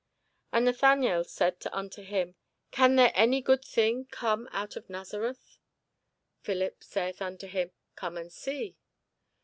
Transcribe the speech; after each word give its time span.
And 0.51 0.65
Nathanael 0.65 1.23
said 1.23 1.61
unto 1.71 2.01
him, 2.01 2.33
Can 2.71 2.95
there 2.95 3.11
any 3.13 3.39
good 3.39 3.63
thing 3.63 4.05
come 4.05 4.49
out 4.51 4.75
of 4.75 4.89
Nazareth? 4.89 5.59
Philip 6.39 6.83
saith 6.83 7.21
unto 7.21 7.45
him, 7.45 7.69
Come 7.95 8.17
and 8.17 8.33
see. 8.33 8.77